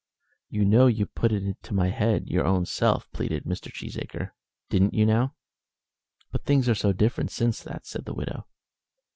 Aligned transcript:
"You 0.49 0.65
know 0.65 0.87
you 0.87 1.05
put 1.05 1.31
it 1.31 1.43
into 1.43 1.75
my 1.75 1.89
head 1.89 2.25
your 2.27 2.43
own 2.43 2.65
self," 2.65 3.07
pleaded 3.11 3.43
Mr. 3.45 3.71
Cheesacre. 3.71 4.31
"Didn't 4.67 4.95
you, 4.95 5.05
now?" 5.05 5.35
"But 6.31 6.43
things 6.43 6.67
are 6.67 6.73
so 6.73 6.91
different 6.91 7.29
since 7.29 7.61
that," 7.61 7.85
said 7.85 8.05
the 8.05 8.15
widow. 8.15 8.47